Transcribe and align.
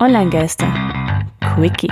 Online-Geister. 0.00 0.72
Quickie. 1.40 1.90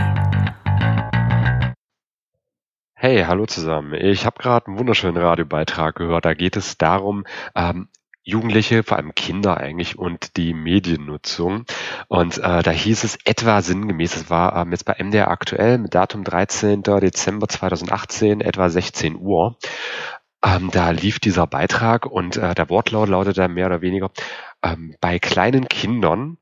Hey, 2.94 3.24
hallo 3.26 3.46
zusammen. 3.46 3.94
Ich 3.94 4.24
habe 4.24 4.40
gerade 4.40 4.68
einen 4.68 4.78
wunderschönen 4.78 5.16
Radiobeitrag 5.16 5.96
gehört. 5.96 6.24
Da 6.24 6.34
geht 6.34 6.56
es 6.56 6.78
darum, 6.78 7.24
ähm, 7.56 7.88
Jugendliche, 8.22 8.84
vor 8.84 8.98
allem 8.98 9.12
Kinder 9.16 9.56
eigentlich 9.56 9.98
und 9.98 10.36
die 10.36 10.54
Mediennutzung. 10.54 11.64
Und 12.06 12.38
äh, 12.38 12.62
da 12.62 12.70
hieß 12.70 13.02
es 13.02 13.18
etwa 13.24 13.60
sinngemäß, 13.60 14.14
es 14.14 14.30
war 14.30 14.54
ähm, 14.54 14.70
jetzt 14.70 14.84
bei 14.84 14.94
MDR 15.02 15.28
aktuell 15.28 15.78
mit 15.78 15.92
Datum 15.92 16.22
13. 16.22 16.84
Dezember 16.84 17.48
2018, 17.48 18.40
etwa 18.40 18.68
16 18.68 19.16
Uhr. 19.16 19.58
Ähm, 20.44 20.70
da 20.70 20.90
lief 20.90 21.18
dieser 21.18 21.48
Beitrag 21.48 22.06
und 22.06 22.36
äh, 22.36 22.54
der 22.54 22.70
Wortlaut 22.70 23.08
lautete 23.08 23.48
mehr 23.48 23.66
oder 23.66 23.80
weniger, 23.80 24.12
ähm, 24.62 24.94
bei 25.00 25.18
kleinen 25.18 25.66
Kindern 25.66 26.38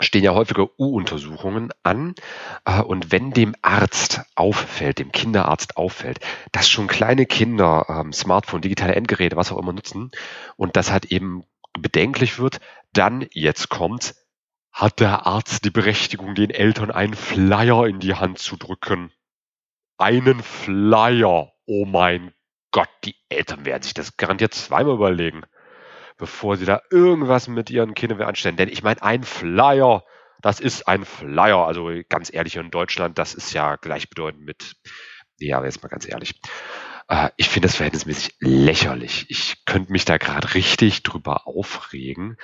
stehen 0.00 0.24
ja 0.24 0.34
häufiger 0.34 0.68
U-Untersuchungen 0.78 1.70
an. 1.82 2.14
Äh, 2.64 2.82
und 2.82 3.12
wenn 3.12 3.32
dem 3.32 3.54
Arzt 3.62 4.22
auffällt, 4.34 4.98
dem 4.98 5.12
Kinderarzt 5.12 5.76
auffällt, 5.76 6.20
dass 6.52 6.68
schon 6.68 6.86
kleine 6.86 7.26
Kinder 7.26 7.86
ähm, 7.88 8.12
Smartphone, 8.12 8.62
digitale 8.62 8.94
Endgeräte, 8.94 9.36
was 9.36 9.52
auch 9.52 9.58
immer 9.58 9.72
nutzen 9.72 10.10
und 10.56 10.76
das 10.76 10.92
halt 10.92 11.06
eben 11.06 11.44
bedenklich 11.78 12.38
wird, 12.38 12.60
dann 12.92 13.26
jetzt 13.32 13.68
kommt, 13.68 14.14
hat 14.72 15.00
der 15.00 15.26
Arzt 15.26 15.64
die 15.64 15.70
Berechtigung, 15.70 16.34
den 16.34 16.50
Eltern 16.50 16.90
einen 16.90 17.14
Flyer 17.14 17.86
in 17.86 17.98
die 17.98 18.14
Hand 18.14 18.38
zu 18.38 18.56
drücken. 18.56 19.12
Einen 19.98 20.42
Flyer. 20.42 21.52
Oh 21.66 21.84
mein 21.84 22.32
Gott, 22.70 22.88
die 23.04 23.16
Eltern 23.28 23.64
werden 23.64 23.82
sich 23.82 23.94
das 23.94 24.16
garantiert 24.16 24.54
zweimal 24.54 24.94
überlegen 24.94 25.42
bevor 26.18 26.56
sie 26.56 26.66
da 26.66 26.82
irgendwas 26.90 27.48
mit 27.48 27.70
ihren 27.70 27.94
Kindern 27.94 28.20
anstellen. 28.22 28.56
Denn 28.56 28.68
ich 28.68 28.82
meine, 28.82 29.02
ein 29.02 29.22
Flyer, 29.22 30.04
das 30.42 30.60
ist 30.60 30.86
ein 30.86 31.04
Flyer. 31.04 31.66
Also 31.66 31.90
ganz 32.08 32.32
ehrlich, 32.32 32.56
in 32.56 32.70
Deutschland, 32.70 33.18
das 33.18 33.34
ist 33.34 33.52
ja 33.52 33.76
gleichbedeutend 33.76 34.44
mit, 34.44 34.76
ja, 35.38 35.64
jetzt 35.64 35.82
mal 35.82 35.88
ganz 35.88 36.06
ehrlich. 36.06 36.40
Äh, 37.08 37.30
ich 37.36 37.48
finde 37.48 37.68
das 37.68 37.76
verhältnismäßig 37.76 38.36
lächerlich. 38.40 39.26
Ich 39.30 39.64
könnte 39.64 39.92
mich 39.92 40.04
da 40.04 40.18
gerade 40.18 40.54
richtig 40.54 41.02
drüber 41.02 41.46
aufregen. 41.46 42.36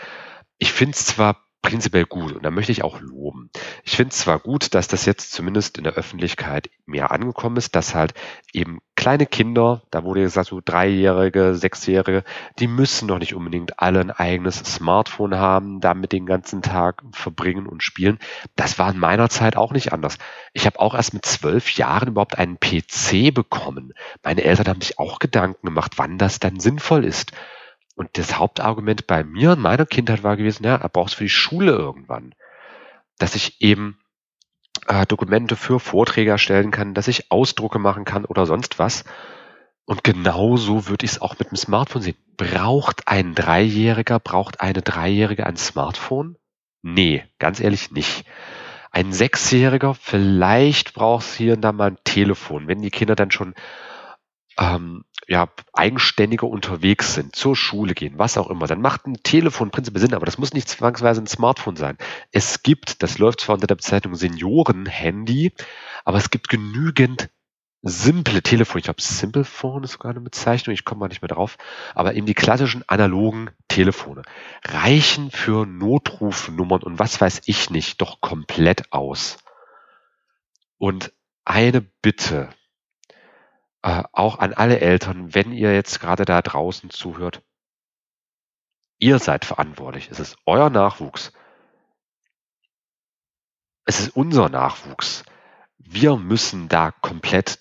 Ich 0.58 0.72
finde 0.72 0.94
es 0.94 1.04
zwar 1.06 1.44
prinzipiell 1.62 2.04
gut 2.04 2.32
und 2.32 2.42
da 2.42 2.50
möchte 2.50 2.72
ich 2.72 2.84
auch 2.84 3.00
loben. 3.00 3.50
Ich 3.84 3.96
finde 3.96 4.12
es 4.12 4.18
zwar 4.18 4.38
gut, 4.38 4.74
dass 4.74 4.86
das 4.86 5.06
jetzt 5.06 5.32
zumindest 5.32 5.78
in 5.78 5.84
der 5.84 5.94
Öffentlichkeit 5.94 6.68
mehr 6.84 7.10
angekommen 7.10 7.56
ist, 7.56 7.74
dass 7.74 7.94
halt 7.94 8.12
eben 8.52 8.80
kleine 9.05 9.27
Kinder, 9.27 9.83
da 9.91 10.02
wurde 10.02 10.22
gesagt, 10.22 10.48
so 10.48 10.62
Dreijährige, 10.64 11.56
Sechsjährige, 11.56 12.24
die 12.58 12.66
müssen 12.66 13.06
doch 13.06 13.19
nicht 13.19 13.34
unbedingt 13.34 13.78
alle 13.78 14.00
ein 14.00 14.11
eigenes 14.11 14.61
Smartphone 14.61 15.34
haben, 15.34 15.80
damit 15.80 16.12
den 16.12 16.24
ganzen 16.24 16.62
Tag 16.62 17.02
verbringen 17.12 17.66
und 17.66 17.83
spielen. 17.83 18.19
Das 18.56 18.78
war 18.78 18.91
in 18.91 18.98
meiner 18.98 19.28
Zeit 19.28 19.58
auch 19.58 19.72
nicht 19.72 19.92
anders. 19.92 20.16
Ich 20.55 20.64
habe 20.64 20.80
auch 20.80 20.94
erst 20.94 21.12
mit 21.12 21.27
zwölf 21.27 21.77
Jahren 21.77 22.08
überhaupt 22.08 22.38
einen 22.38 22.58
PC 22.58 23.34
bekommen. 23.34 23.92
Meine 24.22 24.42
Eltern 24.42 24.69
haben 24.69 24.80
sich 24.80 24.98
auch 24.98 25.18
Gedanken 25.18 25.66
gemacht, 25.66 25.92
wann 25.98 26.16
das 26.16 26.41
dann 26.41 26.58
sinnvoll 26.58 27.05
ist. 27.05 27.33
Und 27.96 28.16
das 28.16 28.39
Hauptargument 28.39 29.06
bei 29.06 29.22
mir 29.22 29.52
in 29.52 29.61
meiner 29.61 29.84
Kindheit 29.84 30.22
war 30.22 30.39
gewesen, 30.39 30.64
ja, 30.64 30.77
er 30.77 30.89
braucht 30.89 31.08
es 31.08 31.14
für 31.14 31.24
die 31.24 31.28
Schule 31.28 31.72
irgendwann. 31.72 32.34
Dass 33.18 33.34
ich 33.34 33.61
eben 33.61 33.98
äh, 34.88 35.06
Dokumente 35.06 35.56
für 35.56 35.80
Vorträge 35.80 36.30
erstellen 36.30 36.70
kann, 36.70 36.94
dass 36.94 37.08
ich 37.08 37.30
Ausdrucke 37.30 37.78
machen 37.78 38.04
kann 38.04 38.24
oder 38.24 38.46
sonst 38.46 38.78
was. 38.78 39.04
Und 39.86 40.02
genauso 40.02 40.86
würde 40.88 41.04
ich 41.04 41.12
es 41.12 41.22
auch 41.22 41.38
mit 41.38 41.50
dem 41.50 41.56
Smartphone 41.56 42.02
sehen. 42.02 42.16
Braucht 42.36 43.06
ein 43.06 43.34
Dreijähriger, 43.34 44.18
braucht 44.18 44.60
eine 44.60 44.82
Dreijährige 44.82 45.46
ein 45.46 45.56
Smartphone? 45.56 46.36
Nee, 46.82 47.24
ganz 47.38 47.60
ehrlich 47.60 47.90
nicht. 47.90 48.24
Ein 48.90 49.12
Sechsjähriger, 49.12 49.94
vielleicht 49.94 50.94
braucht 50.94 51.27
es 51.27 51.34
hier 51.34 51.55
und 51.55 51.62
da 51.62 51.72
mal 51.72 51.90
ein 51.90 51.98
Telefon, 52.05 52.68
wenn 52.68 52.80
die 52.80 52.90
Kinder 52.90 53.16
dann 53.16 53.30
schon 53.30 53.55
ähm, 54.58 55.05
ja, 55.27 55.48
eigenständiger 55.73 56.46
unterwegs 56.46 57.14
sind, 57.14 57.34
zur 57.34 57.56
Schule 57.56 57.95
gehen, 57.95 58.18
was 58.18 58.36
auch 58.36 58.51
immer, 58.51 58.67
dann 58.67 58.80
macht 58.80 59.06
ein 59.06 59.23
Telefon 59.23 59.70
prinzipiell 59.70 60.02
Sinn, 60.02 60.14
aber 60.14 60.27
das 60.27 60.39
muss 60.39 60.52
nicht 60.52 60.68
zwangsweise 60.68 61.23
ein 61.23 61.27
Smartphone 61.27 61.77
sein. 61.77 61.96
Es 62.30 62.62
gibt, 62.62 63.02
das 63.02 63.18
läuft 63.18 63.40
zwar 63.40 63.55
unter 63.55 63.67
der 63.67 63.77
Bezeichnung 63.77 64.14
Senioren-Handy, 64.14 65.52
aber 66.05 66.18
es 66.18 66.30
gibt 66.30 66.48
genügend 66.48 67.30
simple 67.84 68.42
Telefone. 68.42 68.78
Ich 68.78 68.84
glaube, 68.84 69.02
Simple 69.02 69.45
Phone 69.45 69.84
ist 69.84 69.92
sogar 69.92 70.11
eine 70.11 70.20
Bezeichnung, 70.20 70.73
ich 70.73 70.84
komme 70.84 71.01
mal 71.01 71.08
nicht 71.08 71.23
mehr 71.23 71.28
drauf, 71.28 71.58
aber 71.95 72.14
eben 72.14 72.27
die 72.27 72.34
klassischen 72.34 72.83
analogen 72.89 73.51
Telefone 73.68 74.23
reichen 74.64 75.30
für 75.30 75.67
Notrufnummern 75.67 76.83
und 76.83 76.98
was 76.98 77.20
weiß 77.20 77.42
ich 77.45 77.70
nicht 77.70 78.01
doch 78.01 78.20
komplett 78.20 78.92
aus. 78.92 79.39
Und 80.78 81.12
eine 81.45 81.83
Bitte, 81.83 82.48
äh, 83.84 84.02
auch 84.12 84.39
an 84.39 84.55
alle 84.55 84.80
Eltern, 84.80 85.34
wenn 85.34 85.52
ihr 85.52 85.74
jetzt 85.74 86.00
gerade 86.00 86.24
da 86.24 86.40
draußen 86.40 86.89
zuhört, 86.89 87.42
ihr 88.98 89.18
seid 89.18 89.45
verantwortlich. 89.45 90.08
Es 90.11 90.18
ist 90.18 90.39
euer 90.46 90.70
Nachwuchs. 90.70 91.33
Es 93.84 94.00
ist 94.00 94.17
unser 94.17 94.48
Nachwuchs. 94.48 95.22
Wir 95.77 96.17
müssen 96.17 96.68
da 96.68 96.92
komplett 96.92 97.58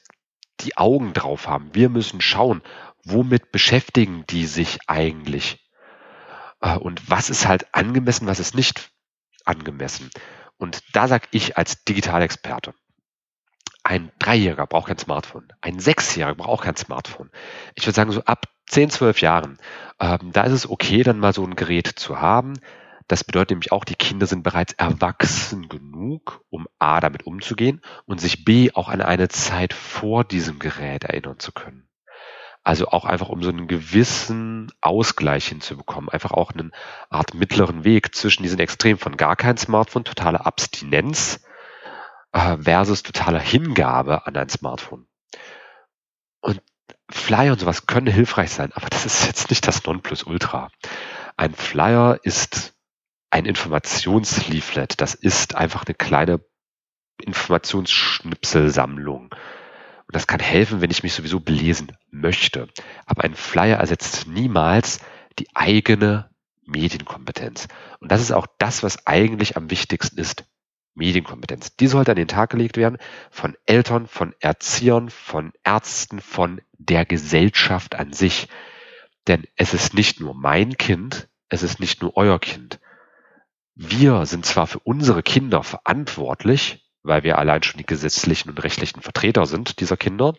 die 0.62 0.78
Augen 0.78 1.12
drauf 1.12 1.50
haben. 1.50 1.76
Wir 1.76 1.90
müssen 1.90 2.22
schauen, 2.22 2.62
womit 3.04 3.52
beschäftigen 3.52 4.26
die 4.28 4.46
sich 4.46 4.80
eigentlich? 4.88 5.70
Äh, 6.62 6.78
und 6.78 7.10
was 7.10 7.30
ist 7.30 7.48
halt 7.48 7.76
angemessen, 7.76 8.28
was 8.28 8.40
ist 8.40 8.56
nicht 8.56 8.92
angemessen? 9.44 10.10
Und 10.56 10.82
da 10.94 11.10
sage 11.10 11.28
ich 11.32 11.58
als 11.58 11.84
Digitalexperte, 11.84 12.74
ein 13.84 14.12
Dreijähriger 14.20 14.66
braucht 14.66 14.88
kein 14.88 14.98
Smartphone. 14.98 15.52
Ein 15.62 15.80
Sechsjähriger 15.80 16.36
braucht 16.36 16.50
auch 16.50 16.64
kein 16.64 16.78
Smartphone. 16.78 17.30
Ich 17.76 17.86
würde 17.86 17.96
sagen, 17.96 18.12
so 18.12 18.24
ab 18.24 18.48
10, 18.68 18.90
12 18.90 19.22
Jahren, 19.22 19.58
ähm, 20.00 20.32
da 20.32 20.44
ist 20.44 20.54
es 20.54 20.70
okay, 20.70 21.04
dann 21.04 21.20
mal 21.20 21.34
so 21.34 21.44
ein 21.44 21.56
Gerät 21.56 21.88
zu 21.88 22.22
haben. 22.22 22.54
Das 23.10 23.26
bedeutet 23.26 23.52
nämlich 23.52 23.74
auch, 23.74 23.84
die 23.84 23.96
Kinder 23.96 24.26
sind 24.26 24.44
bereits 24.44 24.74
erwachsen 24.74 25.68
genug, 25.68 26.42
um 26.50 26.68
A, 26.80 27.02
damit 27.02 27.28
umzugehen 27.28 27.82
und 28.06 28.22
sich 28.22 28.46
B, 28.46 28.72
auch 28.74 28.88
an 28.88 29.02
eine 29.02 29.28
Zeit 29.28 29.74
vor 29.74 30.24
diesem 30.24 30.60
Gerät 30.60 31.04
erinnern 31.04 31.40
zu 31.40 31.52
können. 31.52 31.90
Also 32.64 32.88
auch 32.88 33.04
einfach, 33.04 33.28
um 33.28 33.44
so 33.44 33.50
einen 33.50 33.68
gewissen 33.68 34.72
Ausgleich 34.80 35.48
hinzubekommen. 35.48 36.10
Einfach 36.10 36.32
auch 36.32 36.54
eine 36.54 36.72
Art 37.10 37.34
mittleren 37.34 37.84
Weg 37.84 38.16
zwischen 38.16 38.44
diesen 38.44 38.60
Extremen 38.60 38.98
von 38.98 39.18
gar 39.18 39.36
kein 39.36 39.58
Smartphone, 39.58 40.06
totale 40.06 40.46
Abstinenz, 40.46 41.42
äh, 42.34 42.58
versus 42.58 43.04
totaler 43.04 43.40
Hingabe 43.40 44.28
an 44.28 44.36
ein 44.36 44.50
Smartphone. 44.50 45.08
Und 46.42 46.62
Flyer 47.10 47.54
und 47.54 47.60
sowas 47.60 47.86
können 47.86 48.08
hilfreich 48.08 48.52
sein, 48.52 48.74
aber 48.74 48.90
das 48.90 49.06
ist 49.06 49.26
jetzt 49.26 49.50
nicht 49.50 49.66
das 49.68 49.86
Nonplusultra. 49.86 50.70
Ein 51.38 51.54
Flyer 51.54 52.20
ist 52.24 52.74
ein 53.30 53.46
Informationsleaflet. 53.46 55.00
Das 55.02 55.16
ist 55.16 55.56
einfach 55.56 55.86
eine 55.86 55.96
kleine 55.96 56.42
Informationsschnipselsammlung. 57.22 59.32
Und 59.32 60.16
das 60.16 60.28
kann 60.28 60.40
helfen, 60.40 60.82
wenn 60.82 60.92
ich 60.92 61.02
mich 61.02 61.14
sowieso 61.14 61.40
belesen 61.40 61.98
möchte. 62.12 62.68
Aber 63.06 63.24
ein 63.24 63.34
Flyer 63.34 63.78
ersetzt 63.78 64.28
niemals 64.28 65.00
die 65.40 65.48
eigene 65.56 66.30
Medienkompetenz. 66.66 67.68
Und 68.00 68.12
das 68.12 68.22
ist 68.22 68.32
auch 68.32 68.46
das, 68.60 68.84
was 68.84 69.08
eigentlich 69.08 69.58
am 69.58 69.72
wichtigsten 69.72 70.20
ist. 70.20 70.46
Medienkompetenz. 70.96 71.76
Die 71.76 71.88
sollte 71.88 72.12
an 72.12 72.18
den 72.18 72.28
Tag 72.28 72.52
gelegt 72.52 72.78
werden 72.78 72.98
von 73.32 73.56
Eltern, 73.66 74.08
von 74.08 74.34
Erziehern, 74.40 75.10
von 75.10 75.54
Ärzten, 75.64 76.20
von 76.22 76.62
der 76.74 77.06
Gesellschaft 77.06 77.96
an 77.96 78.14
sich. 78.14 78.48
Denn 79.28 79.46
es 79.56 79.74
ist 79.74 79.94
nicht 79.94 80.20
nur 80.20 80.34
mein 80.34 80.78
Kind, 80.78 81.30
es 81.50 81.64
ist 81.64 81.80
nicht 81.80 82.02
nur 82.02 82.18
euer 82.18 82.40
Kind. 82.40 82.80
Wir 83.76 84.26
sind 84.26 84.46
zwar 84.46 84.68
für 84.68 84.80
unsere 84.80 85.24
Kinder 85.24 85.64
verantwortlich, 85.64 86.90
weil 87.02 87.24
wir 87.24 87.38
allein 87.38 87.64
schon 87.64 87.80
die 87.80 87.86
gesetzlichen 87.86 88.50
und 88.50 88.64
rechtlichen 88.64 89.02
Vertreter 89.02 89.46
sind 89.46 89.80
dieser 89.80 89.98
Kinder, 89.98 90.36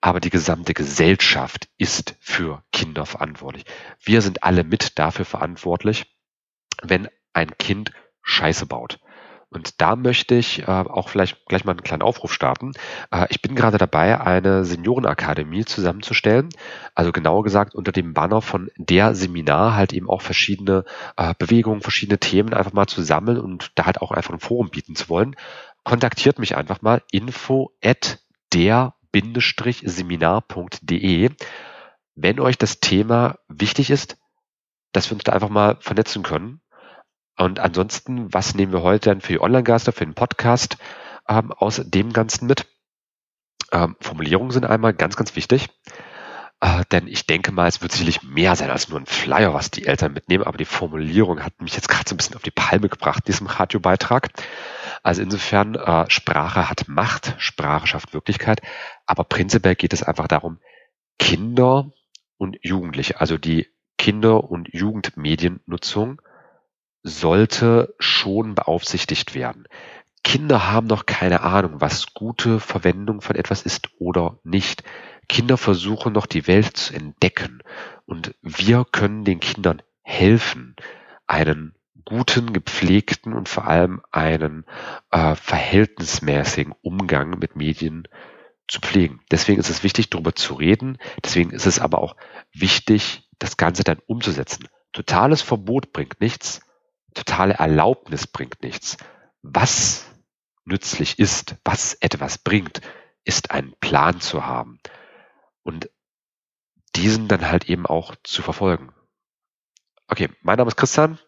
aber 0.00 0.20
die 0.20 0.30
gesamte 0.30 0.74
Gesellschaft 0.74 1.68
ist 1.78 2.16
für 2.20 2.62
Kinder 2.72 3.06
verantwortlich. 3.06 3.64
Wir 4.00 4.22
sind 4.22 4.42
alle 4.42 4.64
mit 4.64 4.98
dafür 4.98 5.24
verantwortlich, 5.24 6.14
wenn 6.82 7.08
ein 7.32 7.56
Kind 7.58 7.92
Scheiße 8.22 8.66
baut. 8.66 8.98
Und 9.54 9.80
da 9.80 9.94
möchte 9.94 10.34
ich 10.34 10.62
äh, 10.62 10.66
auch 10.66 11.08
vielleicht 11.08 11.46
gleich 11.46 11.64
mal 11.64 11.70
einen 11.70 11.84
kleinen 11.84 12.02
Aufruf 12.02 12.32
starten. 12.32 12.72
Äh, 13.12 13.26
ich 13.30 13.40
bin 13.40 13.54
gerade 13.54 13.78
dabei, 13.78 14.20
eine 14.20 14.64
Seniorenakademie 14.64 15.64
zusammenzustellen. 15.64 16.48
Also 16.96 17.12
genauer 17.12 17.44
gesagt 17.44 17.76
unter 17.76 17.92
dem 17.92 18.14
Banner 18.14 18.42
von 18.42 18.72
der 18.76 19.14
Seminar 19.14 19.76
halt 19.76 19.92
eben 19.92 20.10
auch 20.10 20.22
verschiedene 20.22 20.84
äh, 21.16 21.34
Bewegungen, 21.38 21.82
verschiedene 21.82 22.18
Themen 22.18 22.52
einfach 22.52 22.72
mal 22.72 22.88
zu 22.88 23.00
sammeln 23.02 23.38
und 23.38 23.70
da 23.76 23.86
halt 23.86 24.02
auch 24.02 24.10
einfach 24.10 24.32
ein 24.32 24.40
Forum 24.40 24.70
bieten 24.70 24.96
zu 24.96 25.08
wollen. 25.08 25.36
Kontaktiert 25.84 26.40
mich 26.40 26.56
einfach 26.56 26.82
mal 26.82 27.02
info 27.12 27.70
at 27.82 28.18
der-seminar.de. 28.52 31.30
Wenn 32.16 32.40
euch 32.40 32.58
das 32.58 32.80
Thema 32.80 33.38
wichtig 33.48 33.90
ist, 33.90 34.16
dass 34.90 35.10
wir 35.10 35.14
uns 35.14 35.22
da 35.24 35.32
einfach 35.32 35.48
mal 35.48 35.76
vernetzen 35.80 36.24
können 36.24 36.60
Und 37.36 37.58
ansonsten, 37.58 38.32
was 38.32 38.54
nehmen 38.54 38.72
wir 38.72 38.82
heute 38.82 39.10
dann 39.10 39.20
für 39.20 39.32
die 39.32 39.40
Online-Geister, 39.40 39.92
für 39.92 40.04
den 40.04 40.14
Podcast 40.14 40.76
ähm, 41.28 41.52
aus 41.52 41.80
dem 41.84 42.12
Ganzen 42.12 42.46
mit? 42.46 42.66
Ähm, 43.72 43.96
Formulierungen 44.00 44.52
sind 44.52 44.64
einmal 44.64 44.94
ganz, 44.94 45.16
ganz 45.16 45.34
wichtig. 45.34 45.68
Äh, 46.60 46.84
denn 46.92 47.08
ich 47.08 47.26
denke 47.26 47.50
mal, 47.50 47.66
es 47.66 47.82
wird 47.82 47.92
sicherlich 47.92 48.22
mehr 48.22 48.54
sein 48.54 48.70
als 48.70 48.88
nur 48.88 49.00
ein 49.00 49.06
Flyer, 49.06 49.52
was 49.52 49.70
die 49.70 49.86
Eltern 49.86 50.12
mitnehmen. 50.12 50.44
Aber 50.44 50.56
die 50.56 50.64
Formulierung 50.64 51.42
hat 51.42 51.60
mich 51.60 51.74
jetzt 51.74 51.88
gerade 51.88 52.08
so 52.08 52.14
ein 52.14 52.16
bisschen 52.16 52.36
auf 52.36 52.42
die 52.42 52.52
Palme 52.52 52.88
gebracht, 52.88 53.26
diesem 53.26 53.48
Radiobeitrag. 53.48 54.30
Also 55.02 55.20
insofern, 55.20 55.74
äh, 55.74 56.08
Sprache 56.08 56.70
hat 56.70 56.88
Macht, 56.88 57.34
Sprache 57.38 57.86
schafft 57.86 58.14
Wirklichkeit. 58.14 58.62
Aber 59.06 59.24
prinzipiell 59.24 59.74
geht 59.74 59.92
es 59.92 60.02
einfach 60.02 60.28
darum, 60.28 60.60
Kinder 61.18 61.90
und 62.38 62.58
Jugendliche, 62.62 63.20
also 63.20 63.38
die 63.38 63.68
Kinder- 63.98 64.44
und 64.44 64.72
Jugendmediennutzung 64.72 66.20
sollte 67.04 67.94
schon 67.98 68.54
beaufsichtigt 68.54 69.34
werden. 69.34 69.68
Kinder 70.24 70.72
haben 70.72 70.86
noch 70.86 71.06
keine 71.06 71.42
Ahnung, 71.42 71.80
was 71.80 72.14
gute 72.14 72.58
Verwendung 72.58 73.20
von 73.20 73.36
etwas 73.36 73.62
ist 73.62 73.90
oder 73.98 74.38
nicht. 74.42 74.82
Kinder 75.28 75.58
versuchen 75.58 76.14
noch 76.14 76.26
die 76.26 76.46
Welt 76.46 76.76
zu 76.76 76.94
entdecken 76.94 77.62
und 78.06 78.34
wir 78.42 78.86
können 78.90 79.24
den 79.24 79.38
Kindern 79.38 79.82
helfen, 80.02 80.74
einen 81.26 81.74
guten, 82.04 82.52
gepflegten 82.52 83.32
und 83.32 83.48
vor 83.48 83.66
allem 83.66 84.02
einen 84.10 84.64
äh, 85.10 85.34
verhältnismäßigen 85.34 86.74
Umgang 86.82 87.38
mit 87.38 87.56
Medien 87.56 88.08
zu 88.66 88.80
pflegen. 88.80 89.20
Deswegen 89.30 89.60
ist 89.60 89.70
es 89.70 89.82
wichtig, 89.82 90.10
darüber 90.10 90.34
zu 90.34 90.54
reden. 90.54 90.98
Deswegen 91.22 91.50
ist 91.50 91.66
es 91.66 91.78
aber 91.78 91.98
auch 91.98 92.16
wichtig, 92.52 93.28
das 93.38 93.56
Ganze 93.56 93.84
dann 93.84 93.98
umzusetzen. 94.06 94.68
Totales 94.92 95.42
Verbot 95.42 95.92
bringt 95.92 96.20
nichts. 96.20 96.60
Totale 97.14 97.54
Erlaubnis 97.54 98.26
bringt 98.26 98.62
nichts. 98.62 98.96
Was 99.42 100.10
nützlich 100.64 101.18
ist, 101.18 101.56
was 101.64 101.94
etwas 101.94 102.38
bringt, 102.38 102.80
ist 103.24 103.50
einen 103.50 103.74
Plan 103.80 104.20
zu 104.20 104.46
haben 104.46 104.80
und 105.62 105.90
diesen 106.96 107.28
dann 107.28 107.48
halt 107.50 107.68
eben 107.68 107.86
auch 107.86 108.14
zu 108.22 108.42
verfolgen. 108.42 108.92
Okay, 110.08 110.28
mein 110.42 110.58
Name 110.58 110.68
ist 110.68 110.76
Christian. 110.76 111.18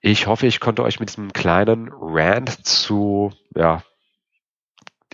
Ich 0.00 0.26
hoffe, 0.26 0.46
ich 0.46 0.60
konnte 0.60 0.82
euch 0.82 1.00
mit 1.00 1.10
diesem 1.10 1.32
kleinen 1.32 1.88
Rant 1.92 2.66
zu 2.66 3.32
ja, 3.54 3.82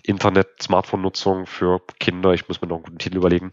Internet-Smartphone-Nutzung 0.08 1.46
für 1.46 1.80
Kinder, 2.00 2.32
ich 2.32 2.48
muss 2.48 2.60
mir 2.60 2.68
noch 2.68 2.76
einen 2.76 2.84
guten 2.84 2.98
Titel 2.98 3.18
überlegen, 3.18 3.50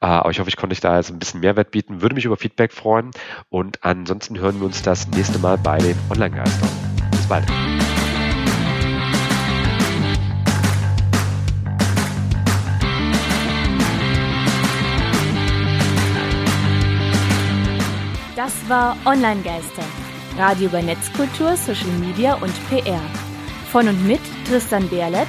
äh, 0.00 0.06
aber 0.06 0.30
ich 0.30 0.40
hoffe, 0.40 0.48
ich 0.48 0.56
konnte 0.56 0.72
euch 0.72 0.80
da 0.80 0.96
jetzt 0.96 1.10
ein 1.10 1.18
bisschen 1.18 1.40
Mehrwert 1.40 1.70
bieten, 1.70 2.00
würde 2.00 2.14
mich 2.14 2.24
über 2.24 2.36
Feedback 2.36 2.72
freuen 2.72 3.10
und 3.50 3.84
ansonsten 3.84 4.38
hören 4.38 4.58
wir 4.58 4.66
uns 4.66 4.82
das 4.82 5.06
nächste 5.08 5.38
Mal 5.38 5.58
bei 5.58 5.78
den 5.78 5.96
Online-Geistern. 6.10 6.68
Bis 7.10 7.28
bald. 7.28 7.46
Das 18.34 18.68
war 18.68 18.96
Online-Geister. 19.04 19.84
Radio 20.38 20.68
über 20.68 20.80
Netzkultur, 20.80 21.54
Social 21.56 21.92
Media 22.00 22.34
und 22.36 22.52
PR. 22.70 23.00
Von 23.70 23.88
und 23.88 24.06
mit 24.06 24.20
Tristan 24.48 24.88
Berlet 24.88 25.28